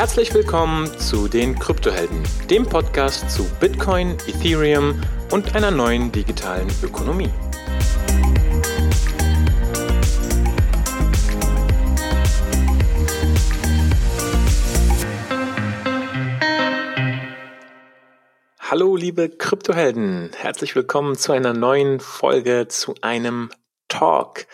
[0.00, 4.98] Herzlich willkommen zu den Kryptohelden, dem Podcast zu Bitcoin, Ethereum
[5.30, 7.28] und einer neuen digitalen Ökonomie.
[18.58, 23.50] Hallo liebe Kryptohelden, herzlich willkommen zu einer neuen Folge zu einem
[23.88, 24.46] Talk.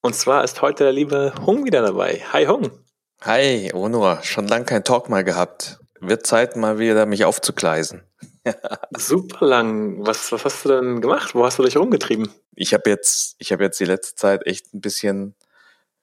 [0.00, 2.22] Und zwar ist heute der liebe Hung wieder dabei.
[2.32, 2.83] Hi Hung.
[3.26, 4.18] Hi, Onur.
[4.22, 5.80] Schon lange kein Talk mal gehabt.
[5.98, 8.02] Wird Zeit, mal wieder mich aufzugleisen.
[8.98, 10.04] Super lang.
[10.04, 11.34] Was, was hast du denn gemacht?
[11.34, 12.28] Wo hast du dich rumgetrieben?
[12.54, 15.34] Ich habe jetzt, ich habe jetzt die letzte Zeit echt ein bisschen,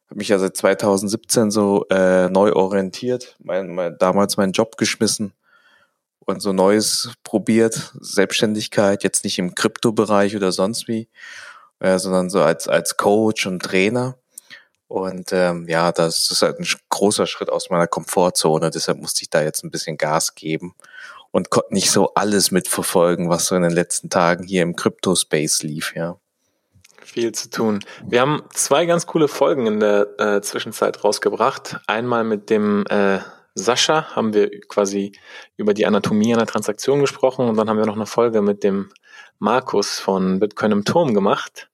[0.07, 5.33] habe mich ja seit 2017 so äh, neu orientiert, mein, mein, damals meinen Job geschmissen
[6.21, 11.07] und so Neues probiert, Selbstständigkeit, jetzt nicht im Kryptobereich oder sonst wie,
[11.77, 14.17] äh, sondern so als als Coach und Trainer
[14.91, 18.71] und ähm, ja, das ist halt ein großer Schritt aus meiner Komfortzone.
[18.71, 20.75] Deshalb musste ich da jetzt ein bisschen Gas geben
[21.31, 25.63] und konnte nicht so alles mitverfolgen, was so in den letzten Tagen hier im Crypto-Space
[25.63, 26.17] lief, ja.
[27.05, 27.79] Viel zu tun.
[28.05, 31.79] Wir haben zwei ganz coole Folgen in der äh, Zwischenzeit rausgebracht.
[31.87, 33.19] Einmal mit dem äh,
[33.55, 35.13] Sascha haben wir quasi
[35.55, 38.91] über die Anatomie einer Transaktion gesprochen und dann haben wir noch eine Folge mit dem
[39.39, 41.70] Markus von Bitcoin im Turm gemacht.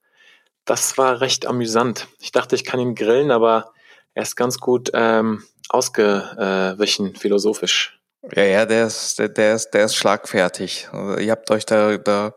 [0.68, 2.08] Das war recht amüsant.
[2.20, 3.72] Ich dachte, ich kann ihn grillen, aber
[4.12, 7.98] er ist ganz gut ähm, ausgewichen, philosophisch.
[8.34, 10.88] Ja, ja, der ist, der, der ist, der ist schlagfertig.
[10.92, 12.34] Also ihr habt euch da, da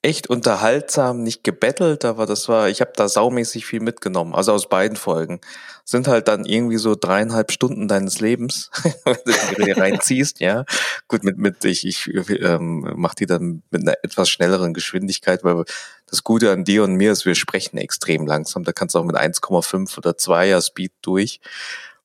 [0.00, 4.68] echt unterhaltsam, nicht gebettelt, aber das war, ich habe da saumäßig viel mitgenommen, also aus
[4.68, 5.40] beiden Folgen.
[5.84, 8.70] Sind halt dann irgendwie so dreieinhalb Stunden deines Lebens,
[9.04, 10.64] wenn du die reinziehst, ja.
[11.08, 15.64] Gut, mit, mit ich, ich ähm, mach die dann mit einer etwas schnelleren Geschwindigkeit, weil
[16.06, 18.64] das Gute an dir und mir ist, wir sprechen extrem langsam.
[18.64, 21.40] Da kannst du auch mit 1,5 oder 2er Speed durch.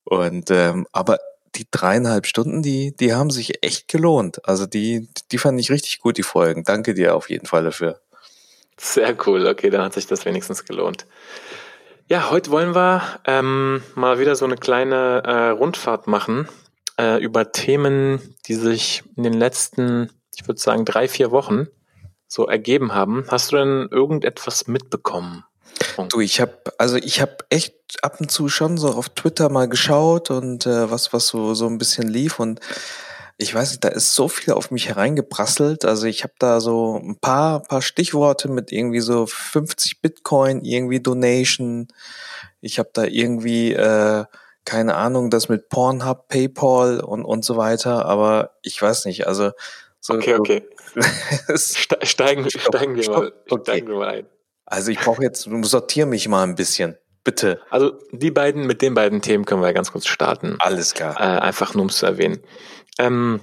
[0.03, 1.19] Und ähm, aber
[1.55, 4.47] die dreieinhalb Stunden, die, die haben sich echt gelohnt.
[4.47, 6.63] Also die, die fand ich richtig gut, die Folgen.
[6.63, 8.01] Danke dir auf jeden Fall dafür.
[8.77, 11.05] Sehr cool, okay, dann hat sich das wenigstens gelohnt.
[12.07, 16.47] Ja, heute wollen wir ähm, mal wieder so eine kleine äh, Rundfahrt machen
[16.99, 21.67] äh, über Themen, die sich in den letzten, ich würde sagen, drei, vier Wochen
[22.27, 23.25] so ergeben haben.
[23.29, 25.45] Hast du denn irgendetwas mitbekommen?
[26.09, 29.67] Du, ich habe also ich habe echt ab und zu schon so auf Twitter mal
[29.67, 32.59] geschaut und äh, was was so so ein bisschen lief und
[33.37, 35.83] ich weiß nicht, da ist so viel auf mich hereingeprasselt.
[35.83, 41.01] Also ich habe da so ein paar paar Stichworte mit irgendwie so 50 Bitcoin, irgendwie
[41.01, 41.89] Donation.
[42.61, 44.25] Ich habe da irgendwie äh,
[44.63, 48.05] keine Ahnung, das mit Pornhub, PayPal und und so weiter.
[48.05, 49.27] Aber ich weiß nicht.
[49.27, 49.51] Also
[49.99, 50.63] so, okay, okay.
[51.55, 54.27] steigen, steigen wir mal, steigen wir mal ein.
[54.65, 56.97] Also ich brauche jetzt, sortier mich mal ein bisschen.
[57.23, 57.61] Bitte.
[57.69, 60.57] Also die beiden, mit den beiden Themen können wir ganz kurz starten.
[60.59, 61.19] Alles klar.
[61.19, 62.39] Äh, einfach nur um es zu erwähnen.
[62.99, 63.41] Ähm,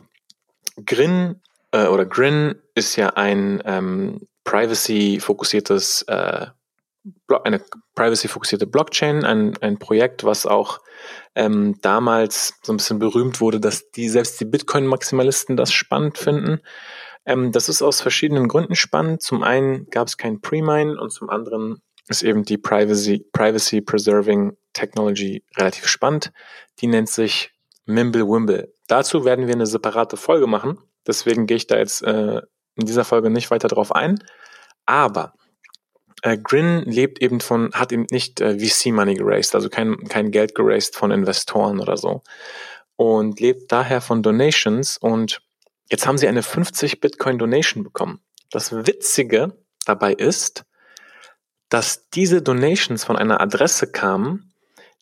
[0.87, 1.41] Grin
[1.73, 6.47] äh, oder Grin ist ja ein ähm, privacy-fokussiertes, äh,
[7.43, 7.61] eine
[7.95, 10.81] privacy-fokussierte Blockchain, ein, ein Projekt, was auch
[11.35, 16.61] ähm, damals so ein bisschen berühmt wurde, dass die selbst die Bitcoin-Maximalisten das spannend finden.
[17.25, 19.23] Ähm, das ist aus verschiedenen Gründen spannend.
[19.23, 24.57] Zum einen gab es kein Pre-Mine und zum anderen ist eben die Privacy, Privacy Preserving
[24.73, 26.33] Technology relativ spannend.
[26.81, 27.53] Die nennt sich
[27.87, 28.73] Mimblewimble.
[28.89, 30.79] Dazu werden wir eine separate Folge machen.
[31.07, 32.43] Deswegen gehe ich da jetzt äh,
[32.77, 34.23] in dieser Folge nicht weiter drauf ein.
[34.87, 35.35] Aber
[36.23, 40.55] äh, Grin lebt eben von, hat eben nicht äh, VC-Money geraced, also kein, kein Geld
[40.55, 42.23] geraced von Investoren oder so.
[42.97, 45.43] Und lebt daher von Donations und
[45.91, 48.21] Jetzt haben sie eine 50 Bitcoin Donation bekommen.
[48.51, 50.65] Das Witzige dabei ist,
[51.69, 54.53] dass diese Donations von einer Adresse kamen,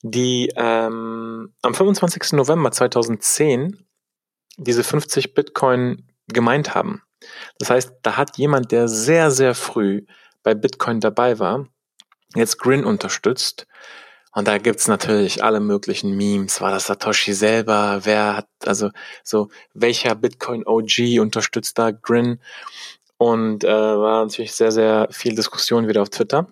[0.03, 2.33] die ähm, am 25.
[2.33, 3.87] November 2010
[4.57, 7.03] diese 50 Bitcoin gemeint haben.
[7.59, 10.07] Das heißt, da hat jemand, der sehr, sehr früh
[10.43, 11.67] bei Bitcoin dabei war,
[12.35, 13.67] jetzt Grin unterstützt
[14.33, 16.61] und da gibt's natürlich alle möglichen Memes.
[16.61, 18.01] War das Satoshi selber?
[18.05, 18.91] Wer hat, also
[19.25, 22.39] so, welcher Bitcoin OG unterstützt da Grin?
[23.19, 26.47] Und äh, war natürlich sehr, sehr viel Diskussion wieder auf Twitter.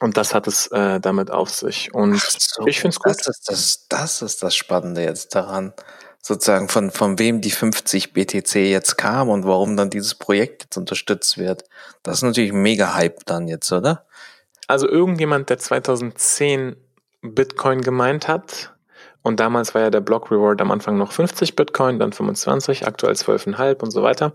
[0.00, 1.94] Und das hat es äh, damit auf sich.
[1.94, 3.14] Und so, ich finde es gut.
[3.18, 5.74] Das ist das, das ist das Spannende jetzt daran.
[6.22, 10.76] Sozusagen von, von wem die 50 BTC jetzt kam und warum dann dieses Projekt jetzt
[10.78, 11.64] unterstützt wird.
[12.02, 14.06] Das ist natürlich mega Hype dann jetzt, oder?
[14.66, 16.76] Also irgendjemand, der 2010
[17.22, 18.74] Bitcoin gemeint hat.
[19.22, 23.14] Und damals war ja der Block Reward am Anfang noch 50 Bitcoin, dann 25, aktuell
[23.14, 24.34] 12,5 und so weiter.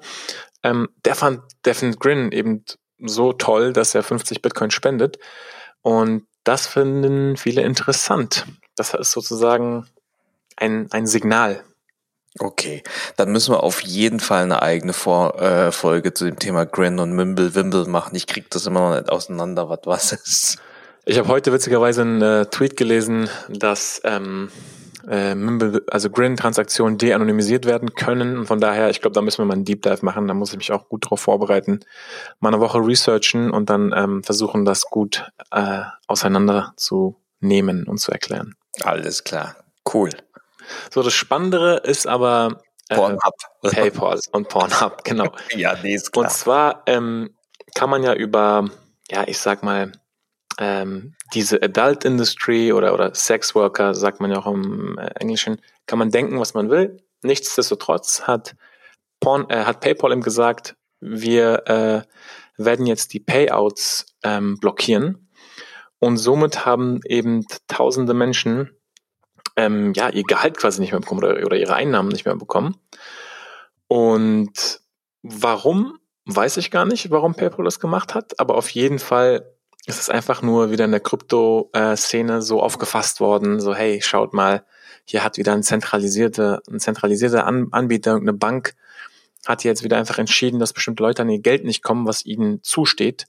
[0.64, 2.64] Ähm, der fand Devin Grin eben
[3.00, 5.20] so toll, dass er 50 Bitcoin spendet.
[5.82, 8.46] Und das finden viele interessant.
[8.76, 9.86] Das ist sozusagen
[10.56, 11.64] ein, ein Signal.
[12.40, 12.84] Okay,
[13.16, 17.00] dann müssen wir auf jeden Fall eine eigene Vor äh, Folge zu dem Thema Grin
[17.00, 18.16] und Mimble Wimble machen.
[18.16, 20.58] Ich krieg das immer noch nicht auseinander, was was ist.
[21.10, 24.50] Ich habe heute witzigerweise einen äh, Tweet gelesen, dass ähm,
[25.08, 28.46] äh, Mimble, also Grin-Transaktionen de-anonymisiert werden können.
[28.46, 30.28] von daher, ich glaube, da müssen wir mal einen Deep Dive machen.
[30.28, 31.80] Da muss ich mich auch gut drauf vorbereiten.
[32.42, 38.00] Mal eine Woche researchen und dann ähm, versuchen, das gut äh, auseinander zu nehmen und
[38.00, 38.56] zu erklären.
[38.82, 39.56] Alles klar.
[39.94, 40.10] Cool.
[40.94, 43.36] So, das Spannendere ist aber äh, Pornhub.
[43.62, 45.32] PayPal und Pornhub, genau.
[45.56, 46.26] ja, nee, ist klar.
[46.26, 47.30] Und zwar ähm,
[47.76, 48.70] kann man ja über,
[49.10, 49.94] ja, ich sag mal,
[50.58, 55.62] ähm, diese Adult Industry oder, oder Sex Worker, sagt man ja auch im äh, Englischen,
[55.86, 56.98] kann man denken, was man will.
[57.24, 58.56] Nichtsdestotrotz hat,
[59.20, 62.02] Porn, äh, hat PayPal ihm gesagt, wir äh,
[62.58, 65.30] werden jetzt die Payouts ähm, blockieren.
[66.00, 68.72] Und somit haben eben tausende Menschen
[69.56, 72.78] ähm, ja, ihr Gehalt quasi nicht mehr bekommen oder, oder ihre Einnahmen nicht mehr bekommen.
[73.88, 74.82] Und
[75.24, 79.57] warum, weiß ich gar nicht, warum PayPal das gemacht hat, aber auf jeden Fall
[79.88, 84.66] ist es einfach nur wieder in der Krypto-Szene so aufgefasst worden, so hey, schaut mal,
[85.06, 88.76] hier hat wieder ein zentralisierter, ein zentralisierter Anbieter, eine Bank,
[89.46, 92.62] hat jetzt wieder einfach entschieden, dass bestimmte Leute an ihr Geld nicht kommen, was ihnen
[92.64, 93.28] zusteht.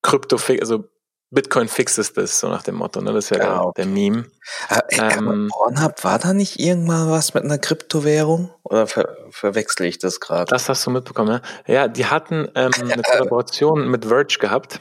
[0.00, 0.84] Krypto, also
[1.30, 3.12] Bitcoin fixes das, so nach dem Motto, ne?
[3.12, 3.72] Das ist ja genau.
[3.72, 4.26] der, der, Meme.
[4.68, 8.54] Äh, ähm, Pornhub, war da nicht irgendwann was mit einer Kryptowährung?
[8.62, 10.48] Oder ver verwechsel ich das gerade?
[10.48, 11.74] Das hast du mitbekommen, ja.
[11.74, 14.78] Ja, die hatten ähm, eine Kollaboration mit Verge gehabt.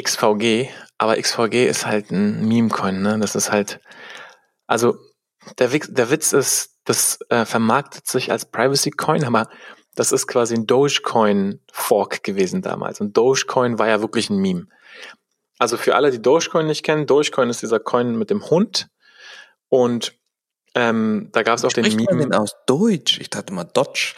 [0.00, 0.68] XVG,
[0.98, 3.18] aber XVG ist halt ein Meme-Coin, ne?
[3.18, 3.80] Das ist halt,
[4.66, 4.96] also
[5.58, 9.48] der, Witz, der Witz ist, das äh, vermarktet sich als Privacy-Coin, aber
[9.94, 13.00] das ist quasi ein Dogecoin-Fork gewesen damals.
[13.00, 14.66] Und Dogecoin war ja wirklich ein Meme.
[15.58, 18.88] Also für alle, die Dogecoin nicht kennen, Dogecoin ist dieser Coin mit dem Hund.
[19.68, 20.14] Und
[20.74, 22.04] ähm, da gab es auch den Meme.
[22.10, 23.18] Man den aus Deutsch?
[23.20, 24.14] Ich dachte mal Dodge.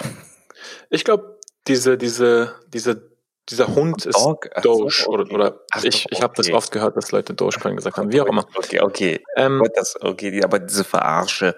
[0.91, 3.10] Ich glaube, diese, diese, diese,
[3.51, 4.49] dieser Hund ist Dog?
[4.63, 5.23] Doge so, okay.
[5.23, 8.21] oder, oder Ach, ich, ich habe das oft gehört, dass Leute Dogecoin gesagt haben, wie
[8.21, 8.47] auch immer.
[8.57, 9.23] Okay, okay.
[9.37, 11.57] Ähm, das, okay, aber diese Verarsche.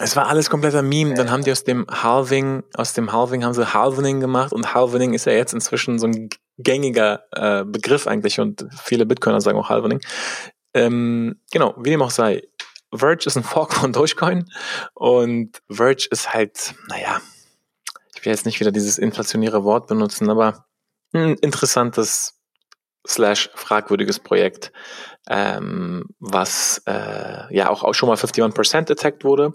[0.00, 1.14] Es war alles kompletter Meme.
[1.14, 5.12] Dann haben die aus dem Halving, aus dem Halving haben sie Halvening gemacht und Halvening
[5.12, 6.28] ist ja jetzt inzwischen so ein
[6.58, 10.00] gängiger äh, Begriff eigentlich und viele Bitcoiner sagen auch Halvening.
[10.74, 12.42] Ähm, genau, wie dem auch sei.
[12.94, 14.48] Verge ist ein Fork von Dogecoin
[14.94, 17.20] und Verge ist halt, naja,
[18.14, 20.67] ich will jetzt nicht wieder dieses inflationäre Wort benutzen, aber
[21.12, 22.34] ein interessantes
[23.06, 24.72] slash fragwürdiges Projekt,
[25.28, 29.52] ähm, was äh, ja auch, auch schon mal 51% attacked wurde,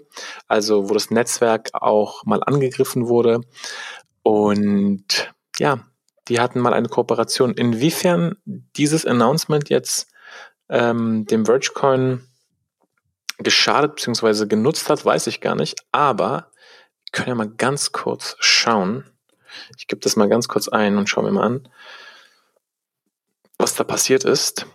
[0.48, 3.42] also wo das Netzwerk auch mal angegriffen wurde.
[4.24, 5.80] Und ja,
[6.28, 7.54] die hatten mal eine Kooperation.
[7.54, 10.10] Inwiefern dieses Announcement jetzt
[10.70, 12.26] ähm, dem Vergecoin
[13.38, 14.48] geschadet bzw.
[14.48, 15.76] genutzt hat, weiß ich gar nicht.
[15.92, 16.52] Aber
[17.12, 19.06] können ja mal ganz kurz schauen.
[19.78, 21.70] Ich gebe das mal ganz kurz ein und schaue mir mal an,
[23.58, 24.66] was da passiert ist.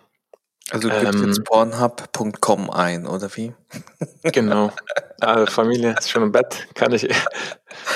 [0.70, 3.54] Also du gibst ähm, jetzt pornhub.com ein, oder wie?
[4.22, 4.72] Genau.
[5.20, 7.08] Also Familie ist schon im Bett, kann ich.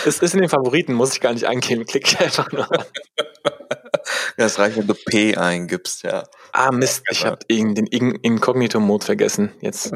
[0.06, 2.85] Es ist in den Favoriten, muss ich gar nicht eingeben, klicke ich einfach nur an.
[4.37, 6.25] Ja, es reicht, wenn du P eingibst, ja.
[6.52, 9.52] Ah, Mist, ich habe den Inkognito-Mode vergessen.
[9.61, 9.92] Jetzt,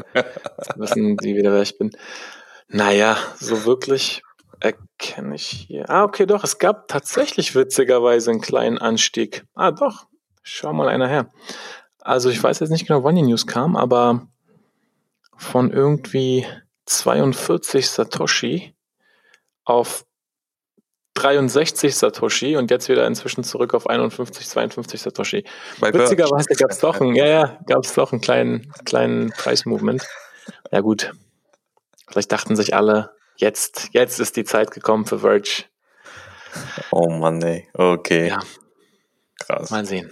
[0.75, 1.91] wissen Sie wieder, wer ich bin.
[2.67, 4.21] Naja, so wirklich
[4.59, 5.89] erkenne ich hier.
[5.89, 9.45] Ah, okay, doch, es gab tatsächlich witzigerweise einen kleinen Anstieg.
[9.55, 10.07] Ah, doch,
[10.43, 11.29] schau mal einer her.
[12.01, 14.27] Also ich weiß jetzt nicht genau, wann die News kam, aber
[15.35, 16.45] von irgendwie
[16.85, 18.73] 42 Satoshi
[19.65, 20.05] auf
[21.17, 25.43] 63 Satoshi und jetzt wieder inzwischen zurück auf 51, 52 Satoshi.
[25.79, 30.07] Bei Witzigerweise gab es doch einen, ja, ja, gab es doch einen kleinen, kleinen Preismovement.
[30.71, 31.11] Ja gut.
[32.07, 35.63] Vielleicht dachten sich alle, jetzt, jetzt ist die Zeit gekommen für Verge.
[36.91, 37.67] Oh Mann, ey.
[37.73, 38.29] Okay.
[38.29, 38.39] Ja.
[39.39, 39.69] Krass.
[39.69, 40.11] Mal sehen.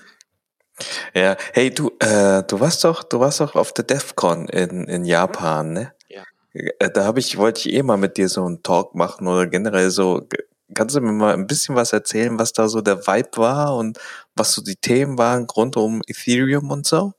[1.13, 5.05] Ja, hey du, äh, du warst doch, du warst doch auf der DEFCON in, in
[5.05, 5.94] Japan, ne?
[6.10, 6.24] Ja.
[6.53, 9.48] Äh, da habe ich, wollte ich eh mal mit dir so einen Talk machen oder
[9.48, 10.27] generell so.
[10.74, 14.00] Kannst du mir mal ein bisschen was erzählen, was da so der Vibe war und
[14.36, 17.13] was so die Themen waren rund um Ethereum und so?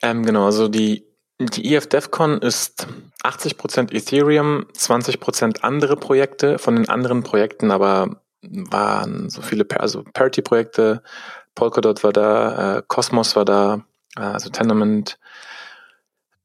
[0.00, 1.06] Ähm, genau, also die,
[1.46, 2.86] die EF DEFCON ist
[3.22, 6.58] 80% Ethereum, 20% andere Projekte.
[6.58, 11.02] Von den anderen Projekten aber waren so viele, also Parity-Projekte,
[11.54, 13.84] Polkadot war da, äh, Cosmos war da,
[14.16, 15.18] äh, also Tenement.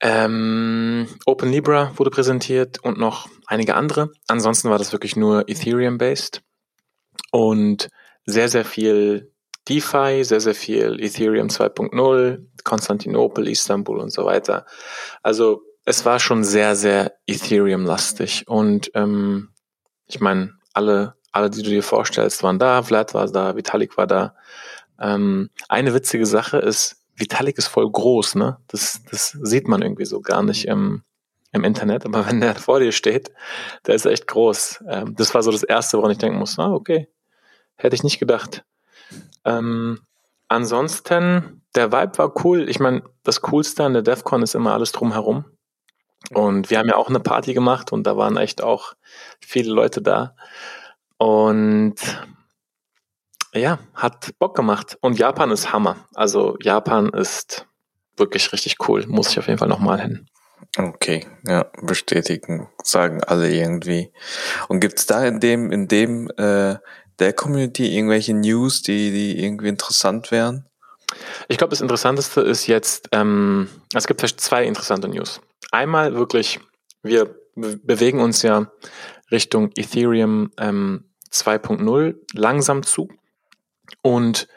[0.01, 4.11] Ähm, Open Libra wurde präsentiert und noch einige andere.
[4.27, 6.41] Ansonsten war das wirklich nur Ethereum-based
[7.31, 7.89] und
[8.25, 9.31] sehr, sehr viel
[9.69, 14.65] DeFi, sehr, sehr viel Ethereum 2.0, Konstantinopel, Istanbul und so weiter.
[15.21, 18.47] Also es war schon sehr, sehr Ethereum-lastig.
[18.47, 19.49] Und ähm,
[20.05, 22.83] ich meine, alle, alle, die du dir vorstellst, waren da.
[22.83, 24.35] Vlad war da, Vitalik war da.
[24.99, 28.57] Ähm, eine witzige Sache ist, Vitalik ist voll groß, ne?
[28.67, 31.03] Das, das sieht man irgendwie so gar nicht im,
[31.51, 33.31] im Internet, aber wenn der vor dir steht,
[33.85, 34.83] der ist echt groß.
[34.87, 37.07] Ähm, das war so das Erste, woran ich denken muss, ah, okay,
[37.75, 38.63] hätte ich nicht gedacht.
[39.45, 39.99] Ähm,
[40.47, 42.69] ansonsten, der Vibe war cool.
[42.69, 45.45] Ich meine, das Coolste an der DEFCON ist immer alles drumherum.
[46.33, 48.93] Und wir haben ja auch eine Party gemacht und da waren echt auch
[49.39, 50.35] viele Leute da.
[51.17, 51.95] Und
[53.53, 54.97] ja, hat Bock gemacht.
[55.01, 56.07] Und Japan ist Hammer.
[56.13, 57.65] Also Japan ist
[58.17, 59.05] wirklich richtig cool.
[59.07, 60.27] Muss ich auf jeden Fall nochmal hin.
[60.77, 64.11] Okay, ja, bestätigen, sagen alle irgendwie.
[64.67, 66.75] Und gibt's da in dem, in dem, äh,
[67.19, 70.65] der Community irgendwelche News, die, die irgendwie interessant wären?
[71.47, 75.41] Ich glaube, das Interessanteste ist jetzt, ähm, es gibt zwei interessante News.
[75.71, 76.59] Einmal wirklich,
[77.03, 78.71] wir bewegen uns ja
[79.31, 83.09] Richtung Ethereum ähm, 2.0 langsam zu.
[84.01, 84.47] Und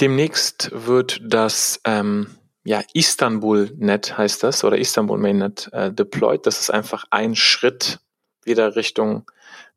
[0.00, 2.26] demnächst wird das ähm,
[2.64, 6.46] ja, Istanbul-Net heißt das oder Istanbul Mainnet äh, deployed.
[6.46, 7.98] Das ist einfach ein Schritt
[8.44, 9.30] wieder Richtung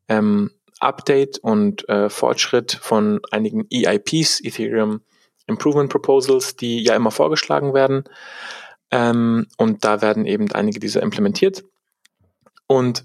[0.08, 0.52] ähm,
[0.86, 5.00] Update und äh, Fortschritt von einigen EIPs, Ethereum
[5.46, 8.04] Improvement Proposals, die ja immer vorgeschlagen werden.
[8.90, 11.64] Ähm, und da werden eben einige dieser implementiert.
[12.66, 13.04] Und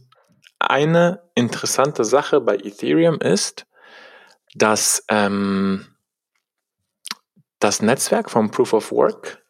[0.60, 3.66] eine interessante Sache bei Ethereum ist,
[4.54, 5.88] dass ähm,
[7.60, 9.44] das Netzwerk vom Proof of Work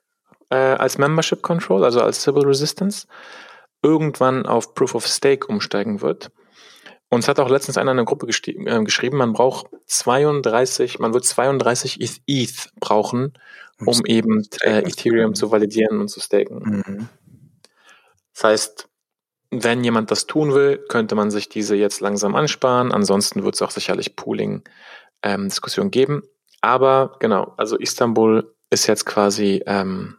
[0.50, 3.07] äh, als Membership Control, also als Civil Resistance,
[3.81, 6.31] irgendwann auf Proof of Stake umsteigen wird.
[7.11, 11.13] Und es hat auch letztens einer in einer Gruppe äh, geschrieben, man braucht 32, man
[11.13, 13.33] wird 32 ETH, brauchen,
[13.85, 16.83] um eben äh, Ethereum zu validieren und zu staken.
[16.87, 17.09] Mhm.
[18.33, 18.87] Das heißt,
[19.49, 22.93] wenn jemand das tun will, könnte man sich diese jetzt langsam ansparen.
[22.93, 26.23] Ansonsten wird es auch sicherlich Pooling-Diskussionen ähm, geben.
[26.61, 30.15] Aber genau, also Istanbul ist jetzt quasi ähm,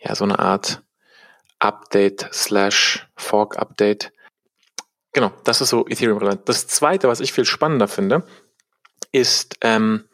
[0.00, 0.82] ja so eine Art
[1.60, 4.12] Update slash Fork Update.
[5.12, 6.48] Genau, das ist so Ethereum relevant.
[6.48, 8.24] Das zweite, was ich viel spannender finde,
[9.12, 10.08] ist ähm,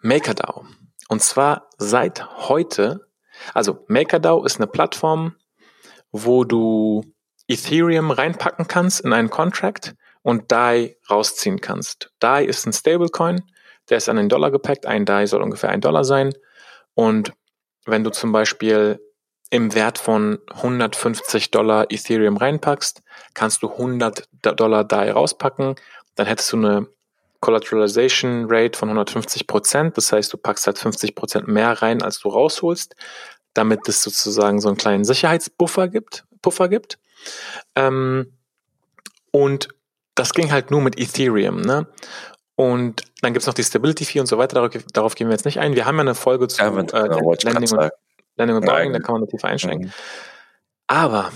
[0.00, 0.64] MakerDAO.
[1.08, 3.08] Und zwar seit heute,
[3.52, 5.34] also MakerDAO ist eine Plattform,
[6.12, 7.02] wo du
[7.48, 12.12] Ethereum reinpacken kannst in einen Contract und DAI rausziehen kannst.
[12.20, 13.42] DAI ist ein Stablecoin,
[13.90, 14.86] der ist an den Dollar gepackt.
[14.86, 16.32] Ein DAI soll ungefähr ein Dollar sein.
[16.94, 17.32] Und
[17.84, 19.00] wenn du zum Beispiel
[19.52, 23.02] im Wert von 150 Dollar Ethereum reinpackst,
[23.34, 25.74] kannst du 100 Dollar DAI rauspacken.
[26.14, 26.86] Dann hättest du eine
[27.40, 29.98] Collateralization Rate von 150 Prozent.
[29.98, 32.96] Das heißt, du packst halt 50 Prozent mehr rein, als du rausholst,
[33.52, 36.24] damit es sozusagen so einen kleinen Sicherheitspuffer gibt.
[36.40, 36.98] Puffer gibt.
[37.74, 38.32] Ähm,
[39.32, 39.68] und
[40.14, 41.60] das ging halt nur mit Ethereum.
[41.60, 41.86] Ne?
[42.54, 44.54] Und dann gibt es noch die Stability Fee und so weiter.
[44.54, 45.74] Darauf, darauf, gehen wir jetzt nicht ein.
[45.74, 47.92] Wir haben ja eine Folge zu ja, äh, Landing, und,
[48.36, 49.86] Landing und Docking, da kann man tiefer einsteigen.
[49.86, 49.92] Mhm.
[50.86, 51.32] Aber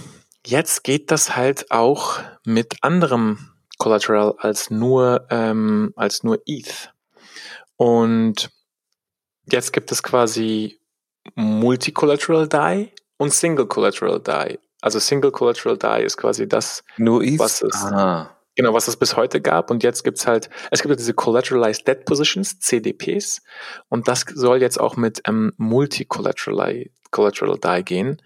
[0.47, 6.93] jetzt geht das halt auch mit anderem Collateral als nur, ähm, als nur ETH.
[7.76, 8.50] Und
[9.50, 10.81] jetzt gibt es quasi
[11.35, 14.59] Multi-Collateral DAI und Single Collateral DAI.
[14.81, 18.36] Also Single Collateral DAI ist quasi das, Nur ist, was es, ah.
[18.57, 19.71] Genau, was es bis heute gab.
[19.71, 23.43] Und jetzt gibt's halt, es gibt halt diese Collateralized Debt Positions, CDPs.
[23.89, 28.23] Und das soll jetzt auch mit ähm, Multi-Collateral Collateral DAI gehen.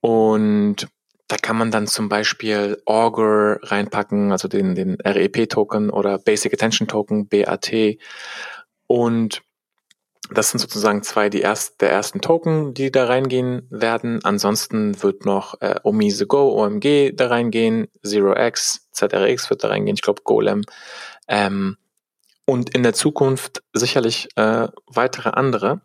[0.00, 0.88] Und
[1.28, 6.88] da kann man dann zum Beispiel Augur reinpacken, also den, den REP-Token oder Basic Attention
[6.88, 7.70] Token, BAT.
[8.86, 9.42] Und
[10.32, 14.20] das sind sozusagen zwei die erst, der ersten Token, die da reingehen werden.
[14.24, 19.94] Ansonsten wird noch äh, Omise Go, OMG da reingehen, Zero X, ZRX wird da reingehen,
[19.94, 20.62] ich glaube Golem.
[21.28, 21.76] Ähm,
[22.44, 25.80] und in der Zukunft sicherlich äh, weitere andere.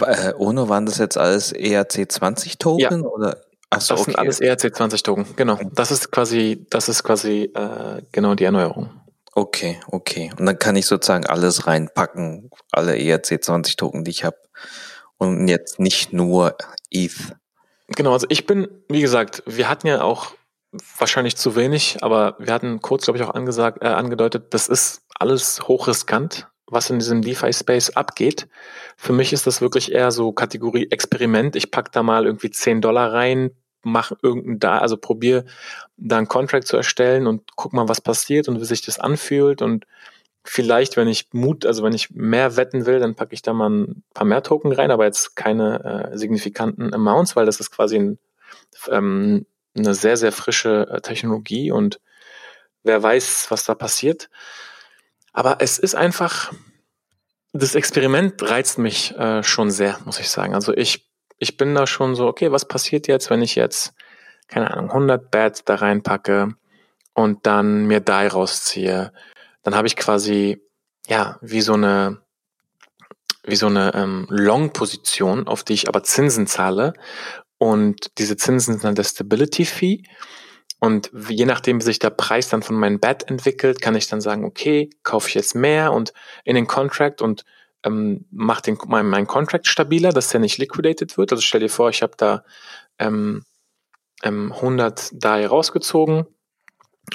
[0.00, 3.08] Äh, ohne waren das jetzt alles ERC20 Token ja.
[3.08, 3.36] oder?
[3.70, 4.10] Achso, das okay.
[4.10, 5.58] sind alles ERC20 Token, genau.
[5.72, 8.90] Das ist quasi, das ist quasi äh, genau die Erneuerung.
[9.40, 10.30] Okay, okay.
[10.38, 14.36] Und dann kann ich sozusagen alles reinpacken, alle ERC20-Token, die ich habe.
[15.16, 16.58] Und jetzt nicht nur
[16.90, 17.34] ETH.
[17.88, 20.32] Genau, also ich bin, wie gesagt, wir hatten ja auch
[20.98, 25.06] wahrscheinlich zu wenig, aber wir hatten kurz, glaube ich, auch angesagt, äh, angedeutet, das ist
[25.18, 28.46] alles hochriskant, was in diesem DeFi-Space abgeht.
[28.98, 31.56] Für mich ist das wirklich eher so Kategorie Experiment.
[31.56, 35.44] Ich pack da mal irgendwie 10 Dollar rein, mach irgendein da, also probier
[35.96, 39.62] da einen Contract zu erstellen und guck mal, was passiert und wie sich das anfühlt
[39.62, 39.86] und
[40.44, 43.70] vielleicht, wenn ich Mut, also wenn ich mehr wetten will, dann packe ich da mal
[43.70, 47.98] ein paar mehr Token rein, aber jetzt keine äh, signifikanten Amounts, weil das ist quasi
[47.98, 48.18] ein
[48.88, 49.46] ähm,
[49.76, 52.00] eine sehr, sehr frische äh, Technologie und
[52.82, 54.30] wer weiß, was da passiert.
[55.32, 56.52] Aber es ist einfach,
[57.52, 60.54] das Experiment reizt mich äh, schon sehr, muss ich sagen.
[60.54, 61.09] Also ich,
[61.40, 63.94] ich bin da schon so, okay, was passiert jetzt, wenn ich jetzt,
[64.46, 66.54] keine Ahnung, 100 Bats da reinpacke
[67.14, 69.12] und dann mir DAI rausziehe?
[69.62, 70.62] Dann habe ich quasi,
[71.08, 72.20] ja, wie so eine,
[73.42, 76.92] wie so eine ähm, Long-Position, auf die ich aber Zinsen zahle.
[77.56, 80.02] Und diese Zinsen sind dann der Stability Fee.
[80.78, 84.20] Und je nachdem, wie sich der Preis dann von meinem Bet entwickelt, kann ich dann
[84.20, 86.12] sagen, okay, kaufe ich jetzt mehr und
[86.44, 87.44] in den Contract und
[87.84, 91.32] ähm, mache den mein, mein Contract stabiler, dass der nicht liquidated wird.
[91.32, 92.44] Also stell dir vor, ich habe da
[92.98, 93.44] ähm,
[94.22, 96.26] ähm, 100 DAI rausgezogen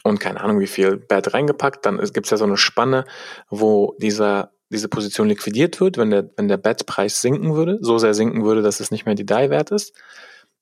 [0.04, 3.06] und keine Ahnung wie viel Bet reingepackt, dann gibt es ja so eine Spanne,
[3.50, 8.16] wo dieser diese Position liquidiert wird, wenn der, wenn der Bet-Preis sinken würde, so sehr
[8.16, 9.94] sinken würde, dass es nicht mehr die DAI wert ist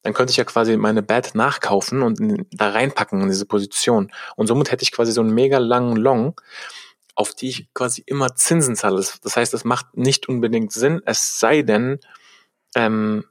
[0.04, 4.12] dann könnte ich ja quasi meine Bet nachkaufen und da reinpacken in diese Position.
[4.36, 6.40] Und somit hätte ich quasi so einen mega langen Long,
[7.16, 9.04] auf die ich quasi immer Zinsen zahle.
[9.22, 12.00] Das heißt, es macht nicht unbedingt Sinn, es sei denn,
[12.76, 13.26] ähm,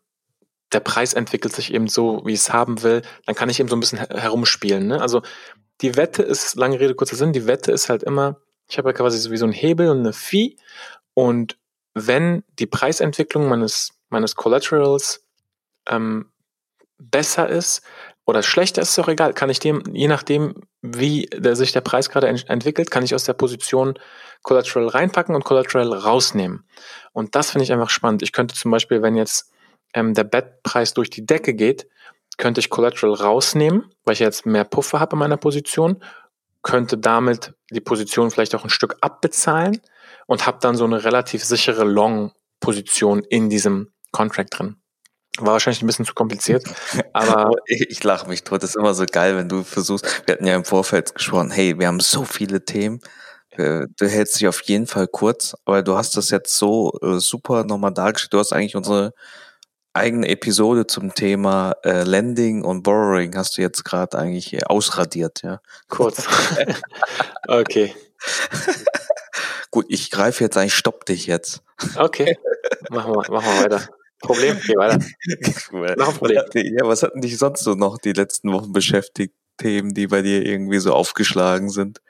[0.73, 3.69] der Preis entwickelt sich eben so, wie ich es haben will, dann kann ich eben
[3.69, 4.87] so ein bisschen herumspielen.
[4.87, 5.01] Ne?
[5.01, 5.23] Also
[5.81, 8.93] die Wette ist, lange Rede, kurzer Sinn, die Wette ist halt immer, ich habe ja
[8.95, 10.57] quasi so wie so ein Hebel und eine Fee
[11.15, 11.59] und
[11.95, 15.27] wenn die Preisentwicklung meines, meines Collaterals
[15.87, 16.33] ähm,
[16.99, 17.83] besser ist
[18.25, 19.35] oder schlechter ist, ist auch egal.
[19.35, 23.15] Kann ich dem, je nachdem, wie der, sich der Preis gerade ent entwickelt, kann ich
[23.15, 23.95] aus der Position
[24.43, 26.65] Collateral reinpacken und Collateral rausnehmen.
[27.13, 28.23] Und das finde ich einfach spannend.
[28.23, 29.53] Ich könnte zum Beispiel, wenn jetzt
[29.95, 31.87] ähm, der Bet-Preis durch die Decke geht,
[32.39, 36.03] könnte ich Collateral rausnehmen, weil ich jetzt mehr Puffer habe in meiner Position,
[36.63, 39.81] könnte damit die Position vielleicht auch ein Stück abbezahlen
[40.27, 44.82] und habe dann so eine relativ sichere Long-Position in diesem Contract drin.
[45.39, 46.65] War wahrscheinlich ein bisschen zu kompliziert,
[47.15, 48.63] aber ich, ich lache mich tot.
[48.63, 50.27] Das ist immer so geil, wenn du versuchst.
[50.27, 53.01] Wir hatten ja im Vorfeld gesprochen, hey, wir haben so viele Themen.
[53.51, 57.19] Äh, du hältst dich auf jeden Fall kurz, aber du hast das jetzt so äh,
[57.19, 58.35] super nochmal dargestellt.
[58.35, 59.15] Du hast eigentlich unsere
[59.95, 65.43] eigene Episode zum Thema äh, Lending und Borrowing hast du jetzt gerade eigentlich äh, ausradiert,
[65.43, 65.61] ja.
[65.89, 66.27] Kurz.
[67.49, 67.95] okay.
[69.71, 71.63] Gut, ich greife jetzt eigentlich, stopp dich jetzt.
[71.97, 72.39] Okay.
[72.91, 73.89] Machen wir, machen wir weiter.
[74.23, 74.99] Problem, geh weiter.
[75.97, 76.43] noch ein Problem.
[76.55, 79.35] Ja, was hatten dich sonst so noch die letzten Wochen beschäftigt?
[79.59, 82.01] Themen, die bei dir irgendwie so aufgeschlagen sind?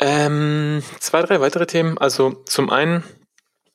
[0.00, 1.98] Ähm, zwei, drei weitere Themen.
[1.98, 3.04] Also zum einen,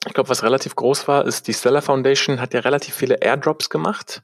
[0.07, 3.69] ich glaube, was relativ groß war, ist die Stellar Foundation hat ja relativ viele Airdrops
[3.69, 4.23] gemacht.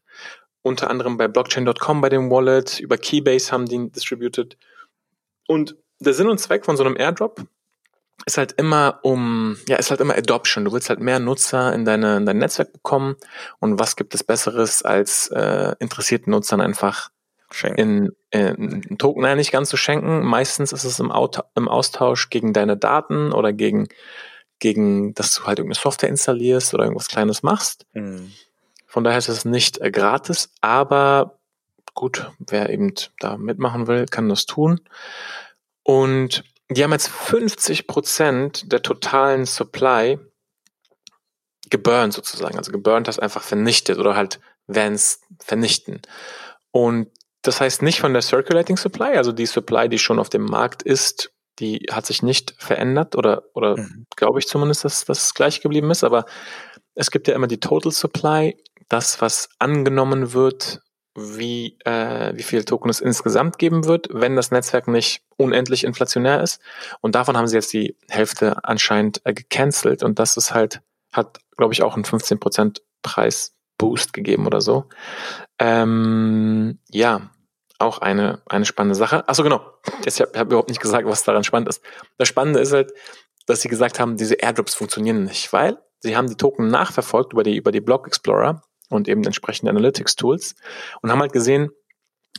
[0.61, 4.57] Unter anderem bei Blockchain.com bei dem Wallet, über Keybase haben die distributed.
[5.47, 7.45] Und der Sinn und Zweck von so einem Airdrop
[8.25, 10.65] ist halt immer um, ja, ist halt immer Adoption.
[10.65, 13.15] Du willst halt mehr Nutzer in, deine, in dein Netzwerk bekommen.
[13.59, 17.09] Und was gibt es Besseres, als äh, interessierten Nutzern einfach
[17.51, 18.11] schenken.
[18.31, 20.21] in, in, in Token naja, nicht ganz zu schenken.
[20.23, 23.87] Meistens ist es im, Auto, im Austausch gegen deine Daten oder gegen,
[24.59, 27.85] gegen, dass du halt irgendeine Software installierst oder irgendwas Kleines machst.
[27.93, 28.31] Mhm.
[28.85, 31.39] Von daher ist es nicht äh, gratis, aber
[31.93, 34.81] gut, wer eben da mitmachen will, kann das tun.
[35.83, 40.19] Und die haben jetzt 50 Prozent der totalen Supply
[41.69, 42.57] geburnt sozusagen.
[42.57, 46.01] Also geburnt das einfach vernichtet oder halt Vans vernichten.
[46.71, 47.07] Und
[47.41, 50.83] das heißt nicht von der Circulating Supply, also die Supply, die schon auf dem Markt
[50.83, 54.05] ist, die hat sich nicht verändert oder, oder mhm.
[54.15, 56.03] glaube ich zumindest, dass das gleich geblieben ist.
[56.03, 56.25] Aber
[56.95, 60.81] es gibt ja immer die Total Supply, das, was angenommen wird
[61.15, 66.41] wie, äh, wie viel Token es insgesamt geben wird, wenn das Netzwerk nicht unendlich inflationär
[66.41, 66.61] ist.
[67.01, 70.03] Und davon haben sie jetzt die Hälfte anscheinend äh, gecancelt.
[70.03, 74.85] Und das ist halt, hat, glaube ich, auch einen 15% Preisboost gegeben oder so.
[75.57, 77.31] Ähm, ja,
[77.79, 79.27] auch eine, eine spannende Sache.
[79.27, 79.61] Achso, genau.
[80.03, 81.81] Jetzt habe hab überhaupt nicht gesagt, was daran spannend ist.
[82.17, 82.93] Das Spannende ist halt,
[83.47, 87.43] dass sie gesagt haben, diese Airdrops funktionieren nicht, weil sie haben die Token nachverfolgt über
[87.43, 90.55] die, über die Block Explorer und eben entsprechende Analytics-Tools
[91.01, 91.69] und haben halt gesehen,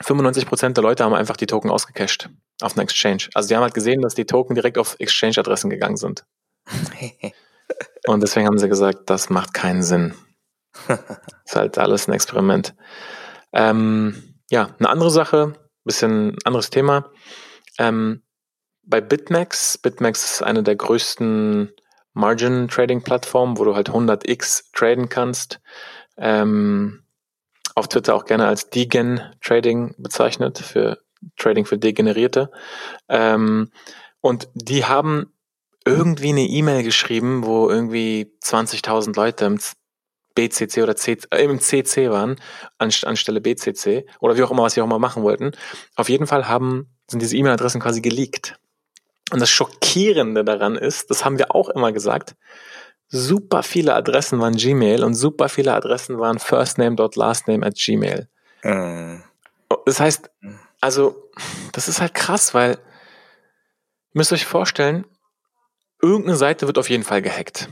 [0.03, 2.29] 95% der Leute haben einfach die Token ausgecached
[2.63, 3.29] auf einer Exchange.
[3.35, 6.25] Also die haben halt gesehen, dass die Token direkt auf Exchange-Adressen gegangen sind.
[8.07, 10.15] und deswegen haben sie gesagt, das macht keinen Sinn.
[11.45, 12.75] ist halt alles ein Experiment.
[13.53, 17.11] Ähm, ja, eine andere Sache, bisschen anderes Thema.
[17.79, 18.23] Ähm,
[18.83, 21.73] bei BitMEX, BitMEX ist eine der größten
[22.13, 25.61] Margin-Trading-Plattformen, wo du halt 100x traden kannst
[26.17, 27.03] ähm,
[27.75, 30.99] auf Twitter auch gerne als Degen Trading bezeichnet, für
[31.37, 32.51] Trading für Degenerierte.
[33.09, 33.71] Ähm,
[34.21, 35.33] und die haben
[35.87, 39.59] irgendwie eine E-Mail geschrieben, wo irgendwie 20.000 Leute im
[40.35, 42.37] BCC oder C, äh, im CC waren,
[42.79, 45.53] anstelle BCC oder wie auch immer, was sie auch mal machen wollten.
[45.97, 48.59] Auf jeden Fall haben, sind diese E-Mail-Adressen quasi geleakt.
[49.33, 52.35] Und das Schockierende daran ist, das haben wir auch immer gesagt,
[53.11, 58.29] super viele Adressen waren Gmail und super viele Adressen waren firstname.lastname at Gmail.
[58.63, 59.23] Mhm.
[59.85, 60.31] Das heißt,
[60.81, 61.31] also,
[61.73, 62.79] das ist halt krass, weil, ihr
[64.15, 65.05] müsst euch vorstellen,
[66.01, 67.69] irgendeine Seite wird auf jeden Fall gehackt,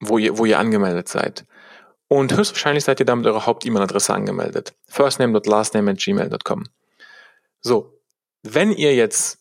[0.00, 1.46] wo ihr, wo ihr angemeldet seid.
[2.08, 4.74] Und höchstwahrscheinlich seid ihr damit eure Haupt-E-Mail-Adresse angemeldet.
[4.86, 6.64] firstname.lastname at gmail.com.
[7.60, 7.98] So,
[8.42, 9.38] wenn ihr jetzt